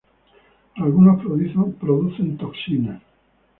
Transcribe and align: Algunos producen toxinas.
Algunos 0.83 1.21
producen 1.79 2.35
toxinas. 2.43 3.01